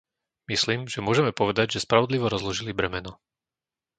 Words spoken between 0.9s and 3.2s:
že môžeme povedať, že spravodlivo rozložili bremeno.